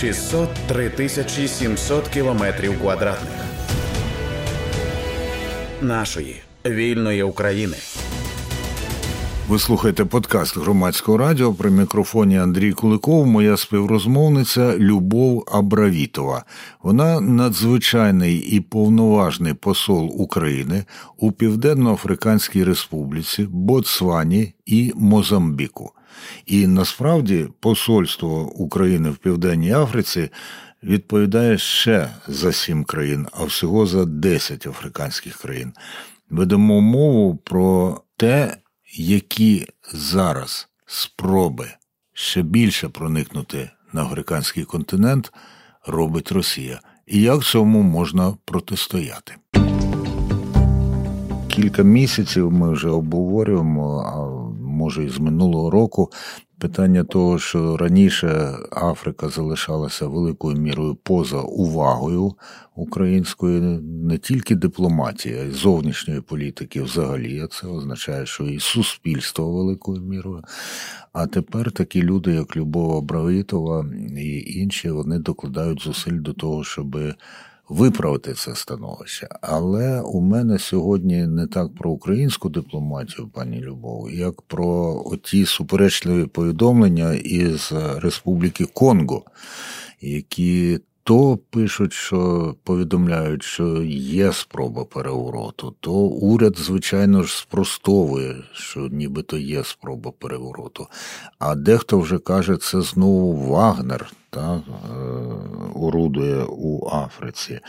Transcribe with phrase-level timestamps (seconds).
[0.00, 3.32] 603 тисячі 700 кілометрів квадратних
[5.82, 6.36] нашої
[6.66, 7.76] вільної України.
[9.48, 13.26] Ви слухаєте подкаст громадського радіо при мікрофоні Андрій Куликов.
[13.26, 16.44] Моя співрозмовниця Любов Абравітова.
[16.82, 20.84] Вона надзвичайний і повноважний посол України
[21.16, 25.92] у Південно-Африканській Республіці, Ботсвані і Мозамбіку.
[26.46, 30.30] І насправді посольство України в Південній Африці
[30.82, 35.72] відповідає ще за сім країн, а всього за десять африканських країн.
[36.30, 38.56] Ведемо мову про те,
[38.96, 41.68] які зараз спроби
[42.12, 45.32] ще більше проникнути на африканський континент
[45.86, 49.34] робить Росія, і як цьому можна протистояти.
[51.48, 54.04] Кілька місяців ми вже обговорюємо,
[54.76, 56.10] може і з минулого року,
[56.58, 62.34] Питання того, що раніше Африка залишалася великою мірою поза увагою
[62.74, 67.46] української не тільки дипломатії, а й зовнішньої політики взагалі.
[67.50, 70.42] Це означає, що і суспільство великою мірою.
[71.12, 77.14] А тепер такі люди, як Любова Бравитова і інші, вони докладають зусиль до того, щоби
[77.68, 79.28] виправити це становище.
[79.40, 86.26] Але у мене сьогодні не так про українську дипломатію, пані Любов, як про ті суперечливі
[86.26, 89.22] повідомлення із Республіки Конго,
[90.00, 98.80] які то пишуть, що повідомляють, що є спроба перевороту, то уряд, звичайно ж, спростовує, що
[98.80, 100.86] нібито є спроба перевороту.
[101.38, 104.60] А дехто вже каже, це знову Вагнер та, е,
[105.74, 107.60] орудує у Африці.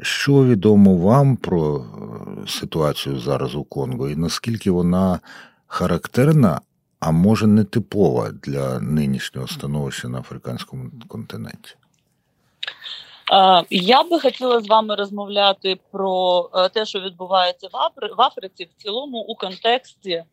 [0.00, 5.20] Що відомо вам про е, ситуацію зараз у Конго, і наскільки вона
[5.66, 6.60] характерна,
[7.00, 11.76] а може не типова для нинішнього становища на африканському континенті?
[13.70, 17.68] Я би хотіла з вами розмовляти про е, те, що відбувається
[18.16, 20.24] в Африці в цілому у контексті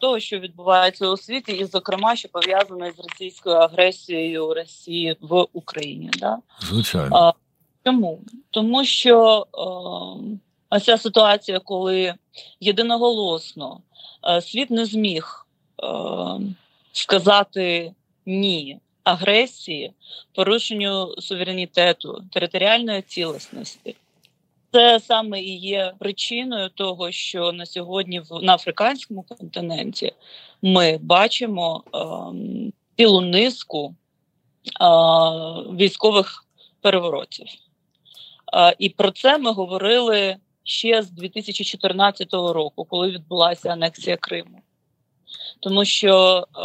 [0.00, 6.10] того, що відбувається у світі, і, зокрема, що пов'язане з російською агресією Росії в Україні.
[6.18, 6.38] Да?
[6.60, 7.34] Звичайно.
[7.84, 8.20] Чому?
[8.50, 9.46] Тому що
[10.74, 12.14] е, ця ситуація, коли
[12.60, 13.80] єдиноголосно
[14.28, 15.46] е, світ не зміг
[15.82, 15.86] е,
[16.92, 17.92] сказати
[18.26, 19.92] ні агресії,
[20.34, 23.96] порушенню суверенітету, територіальної цілісності.
[24.72, 30.12] Це саме і є причиною того, що на сьогодні в на африканському континенті
[30.62, 31.98] ми бачимо е,
[32.96, 34.84] цілу низку е,
[35.76, 36.44] військових
[36.80, 37.46] переворотів.
[38.54, 44.63] Е, і про це ми говорили ще з 2014 року, коли відбулася анексія Криму
[45.60, 46.60] тому що е,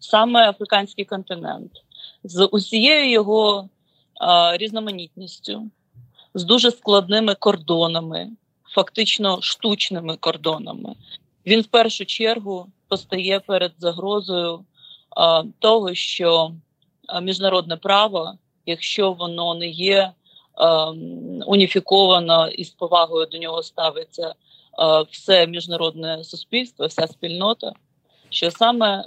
[0.00, 1.72] саме африканський континент
[2.24, 3.68] з усією його
[4.22, 5.70] е, різноманітністю,
[6.34, 8.30] з дуже складними кордонами,
[8.64, 10.94] фактично штучними кордонами,
[11.46, 16.52] він в першу чергу постає перед загрозою е, того, що
[17.08, 18.32] е, міжнародне право,
[18.66, 20.12] якщо воно не є е,
[21.46, 24.34] уніфіковано і з повагою до нього ставиться.
[24.78, 27.72] Е, все міжнародне суспільство, вся спільнота,
[28.30, 29.04] що саме е,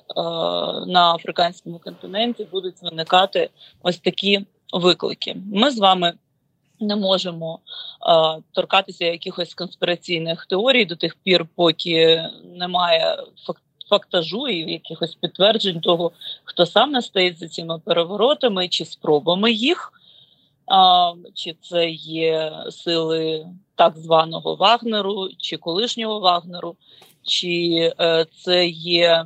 [0.87, 3.49] на африканському континенті будуть виникати
[3.83, 5.37] ось такі виклики.
[5.53, 6.13] Ми з вами
[6.79, 13.61] не можемо е, торкатися якихось конспіраційних теорій до тих пір, поки немає факт.
[13.89, 16.11] Фактажу і якихось підтверджень того,
[16.43, 20.08] хто саме стоїть за цими переворотами, чи спробами їх, а,
[21.33, 26.75] чи це є сили так званого Вагнеру, чи колишнього Вагнеру
[27.29, 29.25] чи е, це є е,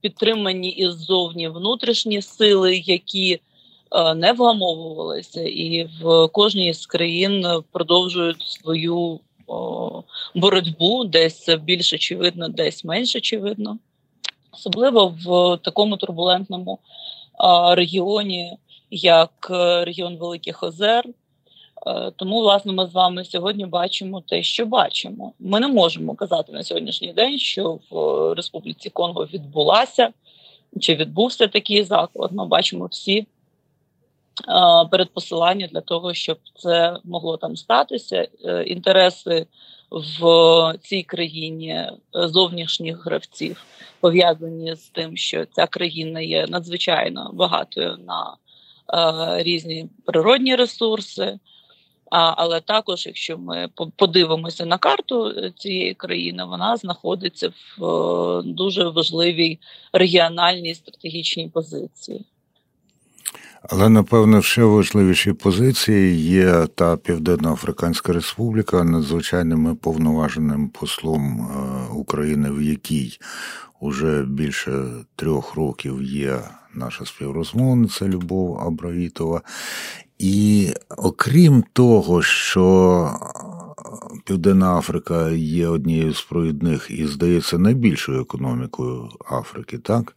[0.00, 3.40] підтримані іззовні внутрішні сили, які
[3.90, 9.20] е, не вгамовувалися, і в кожній з країн продовжують свою
[10.34, 13.78] боротьбу, десь більш очевидно, десь менш очевидно,
[14.52, 16.78] особливо в такому турбулентному
[17.70, 18.56] регіоні,
[18.92, 19.50] як
[19.84, 21.04] регіон Великих Озер.
[21.86, 25.32] Е, тому, власне, ми з вами сьогодні бачимо те, що бачимо.
[25.38, 30.12] Ми не можемо казати на сьогоднішній день, що в Республіці Конго відбулася
[30.80, 32.32] чи відбувся такий заклад.
[32.32, 33.26] Ми бачимо всі е,
[34.90, 38.28] передпосилання для того, щоб це могло там статися.
[38.44, 39.46] Е, інтереси
[39.90, 43.64] в цій країні зовнішніх гравців
[44.00, 48.36] пов'язані з тим, що ця країна є надзвичайно багатою на
[49.44, 51.38] різні природні ресурси.
[52.12, 58.88] Але також, якщо ми подивимося на карту е, цієї країни, вона знаходиться в е, дуже
[58.88, 59.58] важливій
[59.92, 62.24] регіональній стратегічній позиції.
[63.62, 72.62] Але напевно ще важливіші позиції є та Південно-Африканська Республіка надзвичайним повноваженим послом е, України, в
[72.62, 73.18] якій
[73.80, 74.84] уже більше
[75.16, 76.40] трьох років є
[76.74, 79.42] наша співрозмовниця Любов Абраїтова.
[80.18, 83.08] І окрім того, що
[84.24, 90.16] Південна Африка є однією з провідних і, здається, найбільшою економікою Африки, так?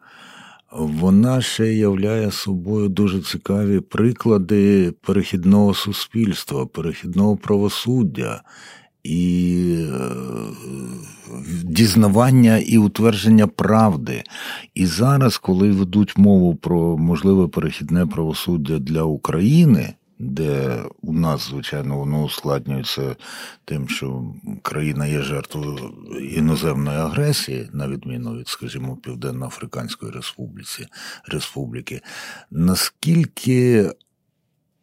[0.72, 8.42] Вона ще являє собою дуже цікаві приклади перехідного суспільства, перехідного правосуддя
[9.06, 10.10] і е,
[11.64, 14.24] дізнавання і утвердження правди.
[14.74, 21.98] І зараз, коли ведуть мову про можливе перехідне правосуддя для України де у нас, звичайно,
[21.98, 23.16] воно ускладнюється
[23.66, 25.94] тим, що країна є жертвою
[26.36, 30.88] іноземної агресії, на відміну від, скажімо, Південно-Африканської Республіки,
[31.26, 32.02] Республіки.
[32.52, 33.92] Наскільки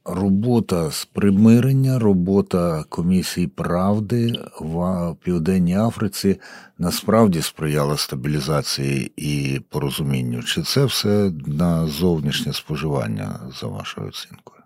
[0.04, 6.40] робота з примирення, робота комісії правди в Південній Африці
[6.78, 10.42] насправді сприяла стабілізації і порозумінню?
[10.42, 14.62] Чи це все на зовнішнє споживання за вашою оцінкою?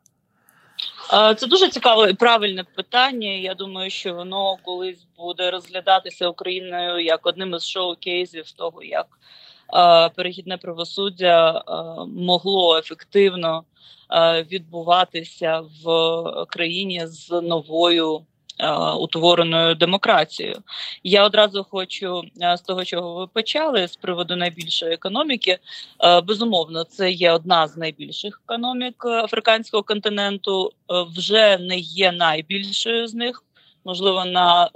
[1.37, 3.31] Це дуже цікаве і правильне питання.
[3.31, 9.07] Я думаю, що воно колись буде розглядатися Україною як одним із шоу-кейсів того, як
[10.17, 11.65] перехідне правосуддя
[12.09, 13.65] могло ефективно
[14.51, 15.87] відбуватися в
[16.49, 18.27] країні з новою
[18.59, 20.57] Е, утвореною демократією.
[21.05, 25.59] Я одразу хочу е, з того, чого ви почали з приводу найбільшої економіки.
[26.05, 30.73] Е, безумовно, це є одна з найбільших економік африканського континенту.
[31.17, 33.45] Вже не є найбільшою з них,
[33.85, 34.71] можливо, на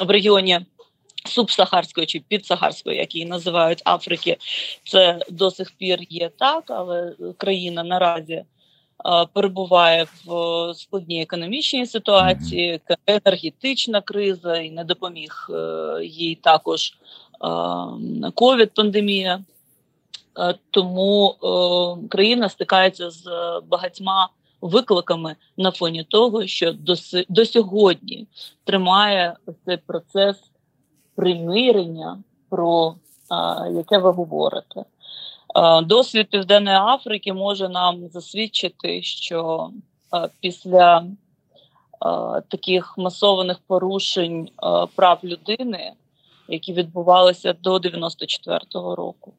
[0.00, 0.60] в регіоні.
[1.24, 4.36] Субсахарської чи підсахарської, як її називають Африки,
[4.84, 8.44] це до сих пір є так, але країна наразі
[9.32, 16.92] перебуває в складній економічній ситуації, енергетична криза і не допоміг е, їй також
[18.34, 19.44] ковід-пандемія.
[20.70, 21.36] Тому
[22.10, 23.26] країна стикається з
[23.68, 24.28] багатьма
[24.60, 26.94] викликами на фоні того, що до,
[27.28, 28.26] до сьогодні
[28.64, 29.36] тримає
[29.66, 30.36] цей процес
[31.14, 32.18] примирення,
[32.50, 32.94] про
[33.70, 34.84] яке ви говорите.
[35.82, 39.70] Досвід Південної Африки може нам засвідчити, що
[40.40, 41.06] після
[42.48, 44.48] таких масованих порушень
[44.94, 45.92] прав людини,
[46.48, 49.32] які відбувалися до 94-го року,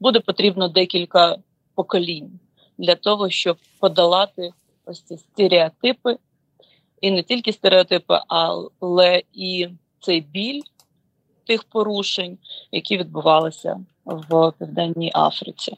[0.00, 1.36] буде потрібно декілька
[1.74, 2.40] поколінь
[2.78, 4.52] для того, щоб подолати
[4.86, 6.16] ось ці стереотипи,
[7.00, 9.68] і не тільки стереотипи, але і
[10.00, 10.62] цей біль
[11.46, 12.38] тих порушень,
[12.72, 15.76] які відбувалися в Південній Африці.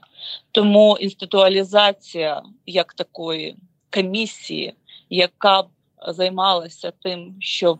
[0.52, 3.56] Тому інституалізація як такої
[3.90, 4.74] комісії,
[5.10, 5.66] яка б
[6.08, 7.78] займалася тим, щоб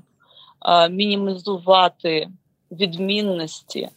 [0.90, 2.28] мінімізувати
[2.70, 3.88] відмінності.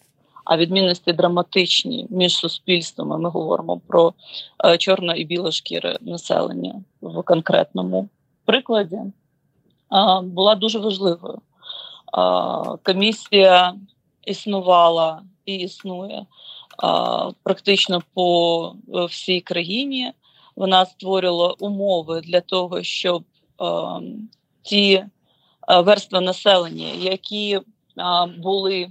[0.46, 3.18] А відмінності драматичні між суспільствами.
[3.18, 4.14] Ми говоримо про
[4.66, 8.10] е, чорно і білошкіре населення в конкретному
[8.46, 8.98] прикладі.
[10.24, 11.42] Була дуже важливою.
[12.84, 13.76] Комісія
[14.26, 16.26] існувала і існує
[17.44, 20.12] практично по е, всій країні.
[20.56, 23.24] Вона створювала умови для того, щоб
[24.62, 25.06] ті
[25.70, 27.60] верстви населення, які
[28.38, 28.90] були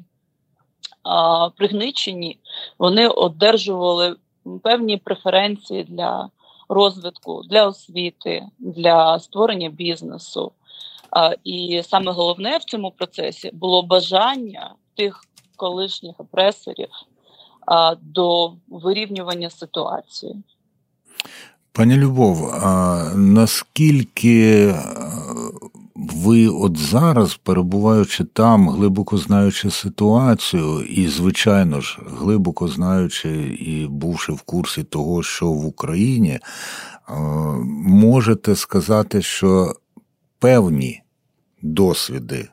[1.57, 2.39] пригничені,
[2.79, 4.17] вони одержували
[4.63, 6.29] певні преференції для
[6.69, 10.53] розвитку, для освіти, для створення бізнесу.
[11.45, 15.25] І саме головне в цьому процесі було бажання тих
[15.57, 16.89] колишніх опресорів
[18.03, 20.43] до вирівнювання ситуації.
[21.73, 24.85] Пані Любов, а наскільки е,
[25.95, 33.29] ви от зараз, перебуваючи там, глибоко знаючи ситуацію, і, звичайно ж, глибоко знаючи
[33.61, 36.41] і бувши в курсі того, що в Україні, е,
[37.87, 39.75] можете сказати, що
[40.39, 41.04] певні
[41.65, 42.49] досвіди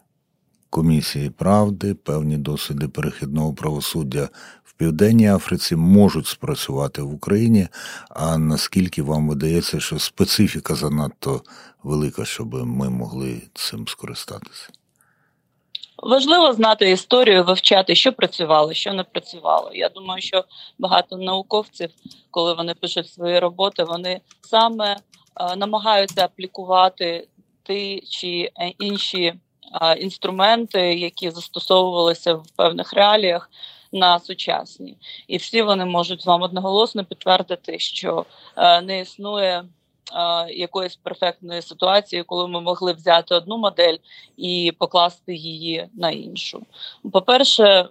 [0.70, 4.30] комісії правди, певні досвіди перехідного правосуддя
[4.64, 7.68] в Південній Африці можуть спрацювати в Україні.
[8.10, 11.42] А наскільки вам видається, що специфіка занадто
[11.84, 14.70] велика, щоб ми могли цим скористатися?
[15.98, 19.72] Важливо знати історію, вивчати, що працювало, що не працювало.
[19.74, 20.44] Я думаю, що
[20.80, 21.90] багато науковців,
[22.32, 27.28] коли вони пишуть свої роботи, вони саме е, намагаються аплікувати
[27.64, 29.34] ті чи інші
[29.98, 33.50] інструменти, які застосовувалися в певних реаліях
[33.92, 38.26] на сучасні, і всі вони можуть вам одноголосно підтвердити, що
[38.58, 39.64] е, не існує.
[40.14, 43.98] Е, якоїсь перфектної ситуації, коли ми могли взяти одну модель
[44.38, 46.66] і покласти її на іншу.
[47.12, 47.88] По-перше, е,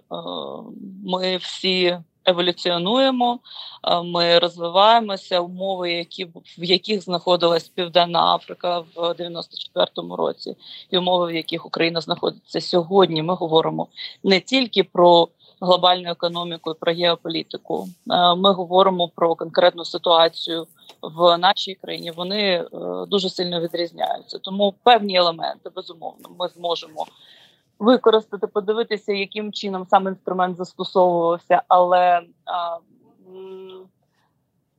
[1.05, 3.39] ми всі еволюціонуємо,
[3.83, 5.39] е, ми розвиваємося.
[5.39, 6.25] Умови, які
[6.57, 10.55] в яких знаходилась Південна Африка в 94-му році,
[10.89, 13.23] і умови, в яких Україна знаходиться сьогодні.
[13.23, 13.87] Ми говоримо
[14.23, 15.27] не тільки про
[15.61, 17.87] глобальну економіку, і про геополітику.
[18.11, 20.67] Е, ми говоримо про конкретну ситуацію
[21.01, 22.11] в нашій країні.
[22.11, 22.67] Вони е,
[23.07, 24.37] дуже сильно відрізняються.
[24.37, 27.05] Тому певні елементи безумовно ми зможемо
[27.81, 32.77] використати, подивитися, яким чином сам інструмент застосовувався, але а,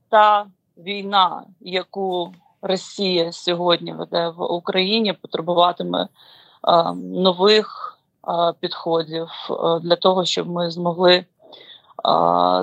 [0.08, 6.08] та війна, яку Росія сьогодні веде в Україні, потребуватиме
[6.62, 9.28] а, нових а, підходів
[9.80, 11.24] для того, щоб ми змогли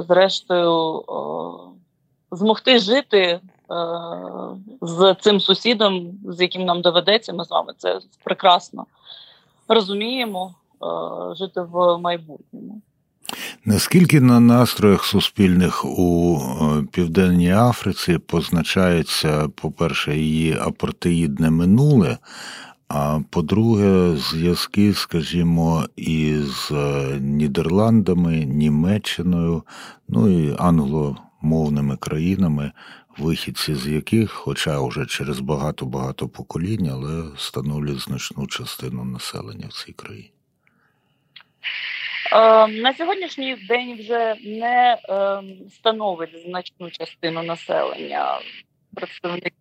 [0.07, 1.03] зрештою
[2.31, 3.39] змогти жити.
[4.81, 8.85] З цим сусідом, з яким нам доведеться, ми з вами це прекрасно
[9.69, 12.81] розуміємо е, жити в майбутньому.
[13.65, 22.17] Наскільки на настроях суспільних у е, Південній Африці позначається, по-перше, її апартеїдне минуле,
[22.87, 29.63] а по-друге, зв'язки, скажімо, із е, Нідерландами, Німеччиною,
[30.07, 32.71] ну і англомовними країнами,
[33.19, 39.93] вихідці з яких, хоча вже через багато-багато поколінь, але становлять значну частину населення в цій
[39.93, 40.31] країні.
[42.31, 48.39] Е, на сьогоднішній день вже не е, становить значну частину населення
[48.95, 49.53] представники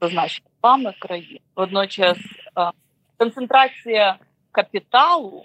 [0.00, 1.38] зазначених вами країн.
[1.56, 2.70] Водночас е,
[3.16, 4.18] концентрація
[4.52, 5.42] капіталу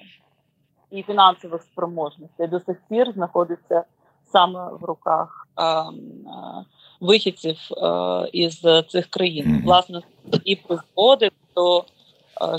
[0.92, 3.84] і фінансових спроможностей до сих пір знаходиться
[4.24, 5.48] саме в руках
[7.04, 9.46] вихідців е, із цих країн.
[9.46, 9.64] Mm-hmm.
[9.64, 10.02] Власне,
[10.46, 11.84] і призводить до е,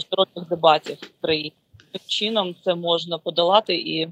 [0.01, 1.53] широких дебатів в країні.
[1.93, 4.11] Таким чином це можна подолати і е,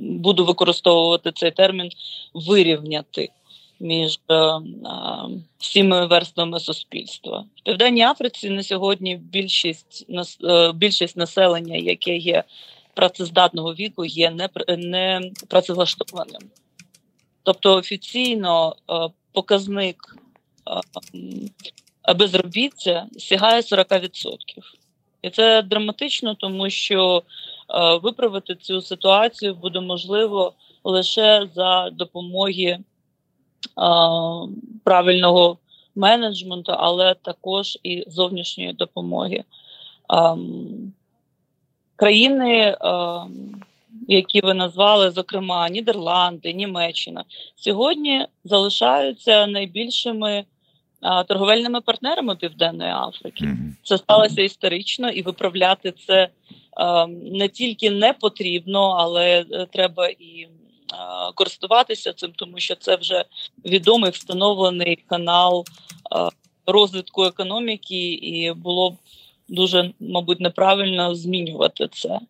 [0.00, 1.90] буду використовувати цей термін
[2.34, 3.28] вирівняти
[3.80, 4.20] між
[5.58, 8.50] всіми верствами суспільства в південній Африці.
[8.50, 10.38] На сьогодні більшість нас
[10.74, 12.44] більшість населення, яке є
[12.94, 16.40] працездатного віку, є не, не працевлаштованим.
[17.42, 18.76] Тобто офіційно
[19.34, 20.16] показник
[22.16, 24.36] безробіття сягає 40%.
[25.22, 27.22] І це драматично, тому що
[28.02, 30.52] виправити цю ситуацію буде можливо
[30.84, 32.78] лише за допомоги
[34.84, 35.58] правильного
[35.94, 39.44] менеджменту, але також і зовнішньої допомоги.
[41.96, 42.76] Країни
[44.08, 47.24] які ви назвали, зокрема Нідерланди, Німеччина,
[47.56, 50.44] сьогодні залишаються найбільшими
[51.28, 53.48] торговельними партнерами Південної Африки.
[53.82, 56.28] Це сталося історично, і виправляти це
[57.22, 60.48] не тільки не потрібно, але е, треба і
[61.34, 63.24] користуватися цим, тому що це вже
[63.64, 65.64] відомий встановлений канал
[66.66, 68.96] розвитку економіки, і було б
[69.48, 72.20] дуже, мабуть, неправильно змінювати це.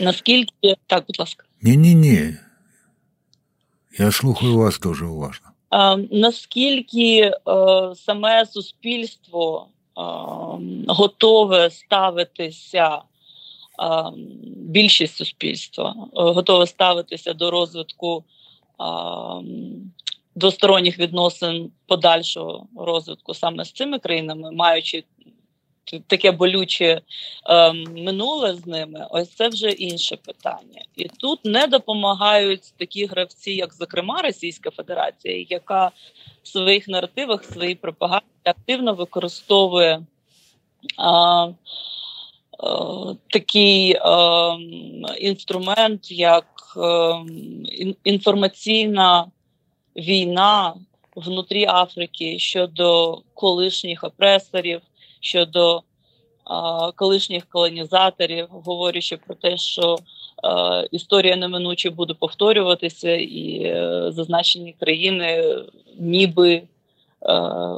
[0.00, 2.34] Наскільки так, будь ласка, ні, ні, ні.
[3.98, 5.48] Я слухаю вас дуже уважно.
[5.70, 10.02] А, наскільки а, е, саме суспільство а,
[10.88, 13.02] готове ставитися,
[14.56, 18.24] більшість суспільства е, готове ставитися до розвитку
[20.34, 25.04] двосторонніх відносин подальшого розвитку саме з цими країнами, маючи
[26.06, 27.00] таке болюче
[27.50, 30.82] е, минуле з ними, ось це вже інше питання.
[30.96, 35.90] І тут не допомагають такі гравці, як зокрема Російська Федерація, яка
[36.42, 40.02] в своїх наративах, в своїй пропаганді активно використовує.
[41.00, 41.54] Е,
[43.30, 44.00] Такий е,
[45.18, 47.14] інструмент, як е,
[48.04, 49.26] інформаційна
[49.96, 50.74] війна
[51.16, 54.80] внутрі Африки щодо колишніх опресорів,
[55.20, 55.82] щодо
[56.44, 59.98] а, колишніх колонізаторів, говорячи про те, що
[60.42, 65.54] а, історія неминуче буде повторюватися, і а, е, зазначені країни
[65.98, 66.62] ніби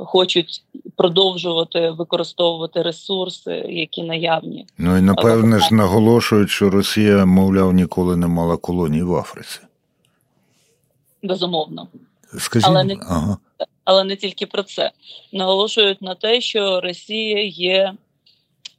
[0.05, 0.63] хочуть
[0.97, 4.67] продовжувати використовувати ресурси, які наявні.
[4.79, 9.61] Ну і напевне ж наголошують, що Росія, мовляв, ніколи не мала колоній в Африці.
[11.23, 11.89] Безумовно.
[12.39, 13.37] Скажіть, але не ага
[13.91, 14.91] але не тільки про це.
[15.33, 17.95] Наголошують на те, що Росія є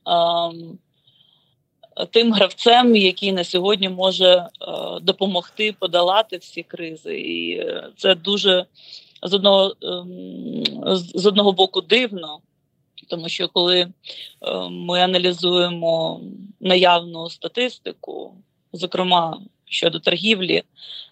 [0.06, 0.77] ем,
[2.12, 4.48] тим гравцем, який на сьогодні може
[5.01, 7.65] допомогти подолати всі кризи, і
[7.98, 8.65] це дуже
[9.24, 10.63] з одного ем,
[10.96, 12.39] з одного боку дивно.
[13.08, 13.88] Тому що коли
[14.70, 16.22] ми аналізуємо
[16.60, 18.34] наявну статистику,
[18.74, 19.41] зокрема
[19.72, 20.63] щодо торгівлі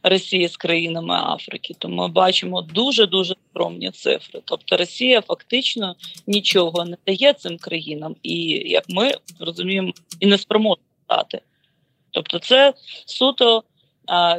[0.04, 4.42] Росії з країнами Африки, то ми бачимо дуже дуже скромні цифри.
[4.46, 5.96] Тобто Росія фактично
[6.28, 11.42] нічого не дає цим країнам, і як ми розуміємо, і не спроможна стати.
[12.12, 12.74] Тобто, це
[13.06, 13.63] суто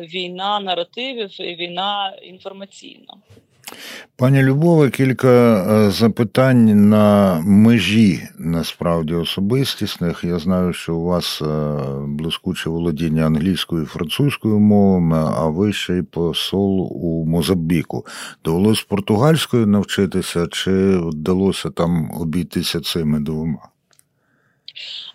[0.01, 3.15] війна наративів і війна інформаційна.
[4.17, 10.25] Пані Любове, кілька е, запитань на межі насправді особистісних.
[10.25, 11.47] Я знаю, що у вас е,
[12.09, 18.07] блискуче володіння англійською і французькою мовами, а ви ще й посол у Мозамбіку.
[18.45, 23.69] Довелось португальською навчитися, чи вдалося там обійтися цими двома?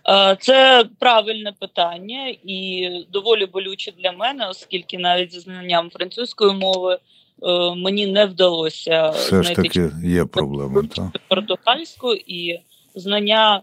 [0.10, 7.00] Е, це правильне питання і доволі болюче для мене, оскільки навіть зі знанням французької мови.
[7.44, 11.22] Е, мені не вдалося все ж таки є проблема так?
[11.28, 12.60] португальську і
[12.96, 13.62] знання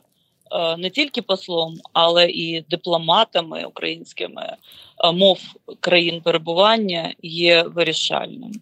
[0.53, 4.57] е, не тільки послом, але і дипломатами українськими
[5.05, 5.39] е, мов
[5.81, 8.53] країн перебування є вирішальним.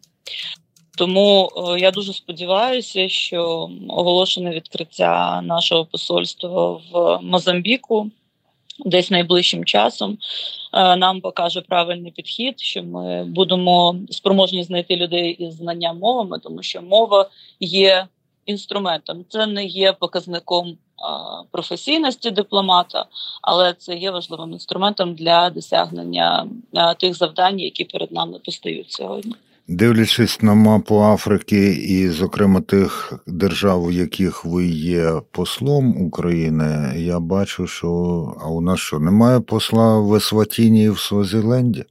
[0.96, 8.10] Тому я дуже сподіваюся, що оголошене відкриття нашого посольства в Мозамбіку
[8.84, 10.18] десь найближчим часом
[10.72, 16.62] е, нам покаже правильний підхід, що ми будемо спроможні знайти людей із знанням мовами, тому
[16.62, 18.06] що мова є
[18.46, 19.24] інструментом.
[19.28, 20.76] Це не є показником е,
[21.50, 23.06] професійності дипломата,
[23.42, 29.34] але це є важливим інструментом для досягнення е, тих завдань, які перед нами постають сьогодні.
[29.72, 37.20] Дивлячись на мапу Африки і, зокрема, тих держав, у яких ви є послом України, я
[37.20, 37.88] бачу, що
[38.40, 41.84] а у нас що немає посла в Есватіні і в Свазіленді?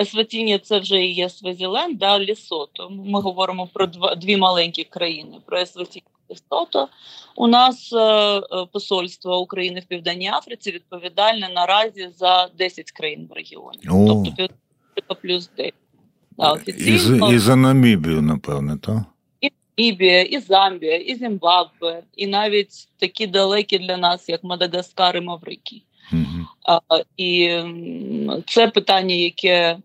[0.00, 2.90] Есватіні це вже і є Свазіленд, да, Лісото.
[2.90, 5.36] Ми говоримо про два дві маленькі країни.
[5.46, 6.88] Про Есватіні і Лісото.
[7.36, 8.42] У нас е, е,
[8.72, 13.80] посольство України в Південній Африці відповідальне наразі за 10 країн в регіоні.
[13.90, 14.24] О.
[14.96, 15.74] Тобто плюс 9.
[16.38, 16.94] Да, І,
[17.34, 19.02] і за Намібію, напевне, так?
[19.40, 25.20] І Намібія, і Замбія, і Зімбабве, і навіть такі далекі для нас, як Мадагаскар і
[25.20, 25.82] Маврикій.
[26.12, 26.46] Угу.
[26.66, 26.80] А,
[27.16, 27.60] І
[28.46, 29.78] це питання, яке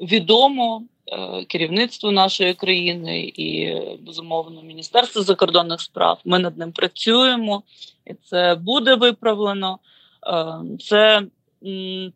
[0.00, 3.76] відомо е, керівництву нашої країни і,
[4.06, 6.20] безумовно, Міністерство закордонних справ.
[6.24, 7.62] Ми над ним працюємо,
[8.06, 9.78] і це буде виправлено.
[10.26, 11.22] Е, це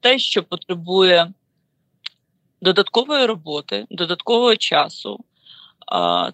[0.01, 1.33] те, що потребує
[2.65, 5.25] додаткової роботи, додаткового часу.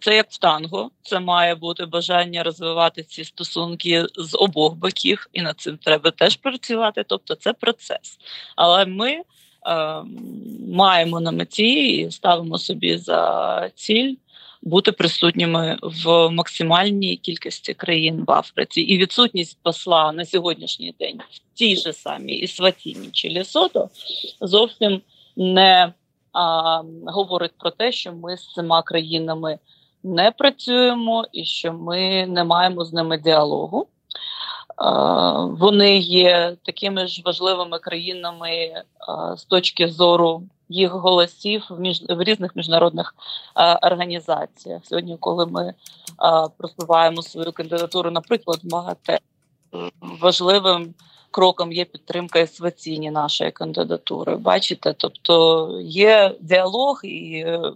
[0.00, 5.42] Це як в танго, це має бути бажання розвивати ці стосунки з обох боків, і
[5.42, 7.04] над цим треба теж працювати.
[7.06, 8.18] Тобто це процес.
[8.56, 9.22] Але ми е,
[10.68, 14.14] маємо на меті і ставимо собі за ціль
[14.62, 18.80] бути присутніми в максимальній кількості країн в Африці.
[18.80, 23.90] І відсутність посла на сьогоднішній день в тій же самій Ісватіні чи Лісото
[24.40, 25.00] зовсім
[25.36, 25.92] не
[26.32, 29.58] а, говорить про те, що ми з цими країнами
[30.02, 33.86] не працюємо і що ми не маємо з ними діалогу.
[34.76, 42.02] А, вони є такими ж важливими країнами а, з точки зору їх голосів в між
[42.08, 43.14] в різних міжнародних
[43.54, 44.86] а, організаціях.
[44.86, 45.74] Сьогодні, коли ми
[46.58, 49.18] просуваємо свою кандидатуру, наприклад, в МАГАТЕ,
[50.00, 50.94] важливим
[51.30, 54.36] кроком є підтримка СВЦІНі нашої кандидатури.
[54.36, 57.72] Бачите, тобто є діалог і е,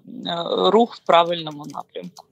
[0.49, 2.25] рух в правильному напрямку.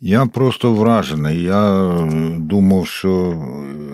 [0.00, 1.42] Я просто вражений.
[1.42, 3.90] Я е, думав, що е,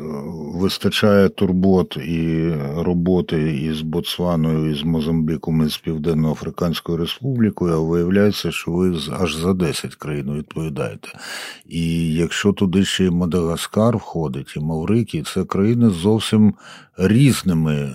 [0.59, 8.71] вистачає турбот і роботи із Ботсваною, із Мозамбіком, і з Південно-Африканською Республікою, а виявляється, що
[8.71, 11.09] ви аж за 10 країн відповідаєте.
[11.69, 16.55] І якщо туди ще й Мадагаскар входить, і Маврикій, це країни з зовсім
[16.99, 17.95] різними е,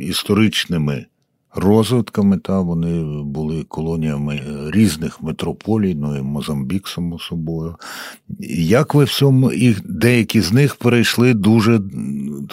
[0.00, 1.06] історичними
[1.54, 7.76] розвитками, та вони були колоніями різних метрополій, ну і Мозамбік, само собою.
[8.58, 11.80] Як ви всьому, і деякі з них перейшли дуже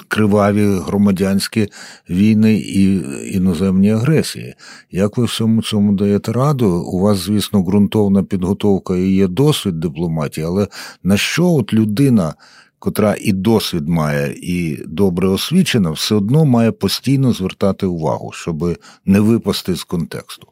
[0.07, 1.67] криваві громадянські
[2.09, 3.01] війни і
[3.35, 4.53] іноземні агресії?
[4.91, 6.67] Як ви всьому цьому даєте раду?
[6.67, 10.67] У вас, звісно, ґрунтовна підготовка і є досвід дипломатії, але
[11.03, 12.33] на що от людина?
[12.81, 18.63] Котра і досвід має, і добре освічена, все одно має постійно звертати увагу, щоб
[19.05, 20.47] не випасти з контексту.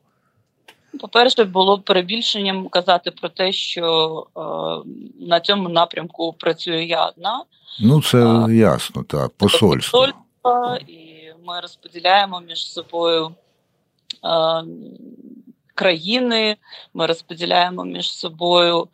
[0.99, 4.41] По-перше, було б перебільшенням казати про те, що е,
[5.27, 7.43] на цьому напрямку працюю я одна.
[7.81, 9.31] Ну, це а, ясно, так.
[9.37, 9.99] Посольство.
[9.99, 13.31] Посольство, і ми розподіляємо між собою
[14.25, 14.63] е,
[15.75, 16.57] країни,
[16.93, 18.87] ми розподіляємо між собою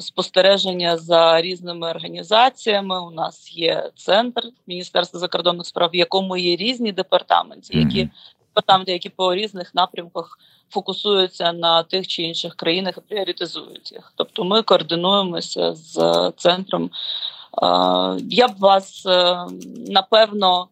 [0.00, 3.00] спостереження за різними організаціями.
[3.00, 8.08] У нас є центр Міністерства закордонних справ, в якому є різні департаменти, які
[8.48, 10.38] департаменти, які по різних напрямках
[10.70, 14.12] фокусуються на тих чи інших країнах і пріоритизують їх.
[14.16, 16.90] Тобто, ми координуємося з центром.
[18.30, 19.46] Я б вас е,
[19.86, 20.68] напевно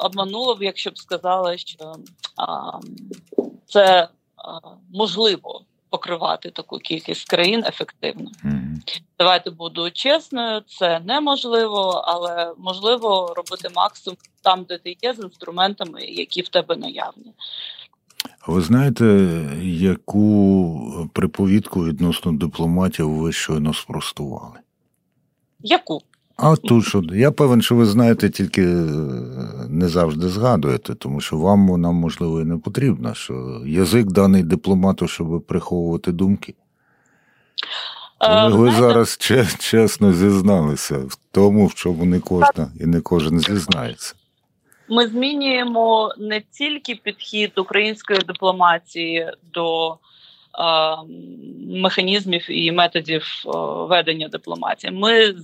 [0.00, 1.92] обманула б, якщо б сказала, що
[3.66, 4.08] це
[4.92, 5.60] можливо
[5.92, 8.30] покривати таку кількість країн ефективно.
[8.44, 8.76] Mm-hmm.
[9.18, 16.02] Давайте буду чесною, це неможливо, але можливо робити максимум там, де ти є, з інструментами,
[16.02, 17.32] які в тебе наявні.
[18.46, 19.04] Ви знаєте,
[19.62, 24.58] яку приповідку відносно дипломатів ви щойно спростували?
[25.60, 26.00] Яку?
[26.36, 28.84] А тут що я певен, що ви знаєте, тільки е,
[29.68, 35.08] не завжди згадуєте, тому що вам вона, можливо, і не потрібна, що язик даний дипломату,
[35.08, 36.54] щоб приховувати думки.
[38.18, 39.18] А, ви знаєте, зараз
[39.58, 44.14] чесно зізналися в тому, в чому не кожна і не кожен зізнається.
[44.88, 49.98] Ми змінюємо не тільки підхід української дипломатії до
[51.68, 53.42] механізмів і методів
[53.88, 54.92] ведення дипломатії.
[54.92, 55.34] Ми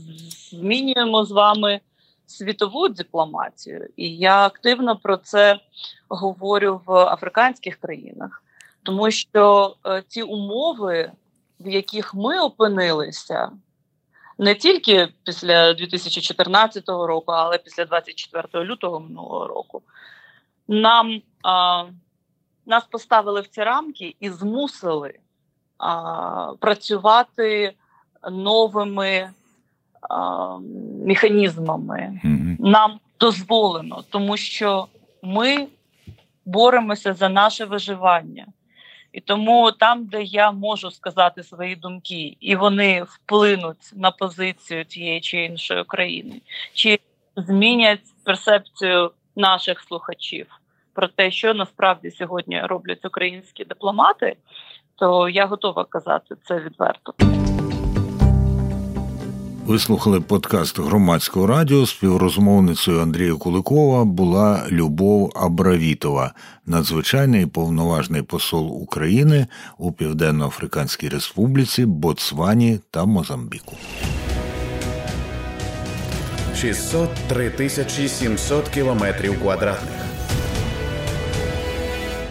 [0.51, 1.81] змінюємо з вами
[2.27, 5.61] світову дипломатію, і я активно про це
[6.09, 8.43] говорю в африканських країнах,
[8.83, 11.13] тому що е, ті умови,
[11.61, 13.51] в яких ми опинилися.
[14.39, 19.83] Не тільки після 2014 року, але після 24 лютого минулого року,
[20.69, 21.85] нам а,
[22.69, 25.15] нас поставили в ці рамки і змусили
[25.79, 27.73] а, працювати
[28.31, 29.31] новими
[30.11, 30.59] а,
[31.07, 32.21] механізмами.
[32.25, 32.57] Mm-hmm.
[32.59, 34.87] Нам дозволено, тому що
[35.23, 35.67] ми
[36.45, 38.47] боремося за наше виживання.
[39.13, 45.21] І тому там, де я можу сказати свої думки, і вони вплинуть на позицію тієї
[45.21, 46.41] чи іншої країни,
[46.75, 46.99] чи
[47.37, 50.47] змінять персепцію наших слухачів
[50.99, 54.37] про те, що насправді сьогодні роблять українські дипломати,
[54.97, 57.15] то я готова казати це відверто.
[59.67, 61.87] Ви слухали подкаст громадського радіо.
[61.87, 66.33] Співрозмовницею Андрія Куликова була Любов Абравітова,
[66.67, 69.47] надзвичайний повноважний посол України
[69.79, 73.77] у Південно-Африканській Республіці, Ботсвані та Мозамбіку.
[76.57, 79.98] 603 тисячі 700 кілометрів квадратних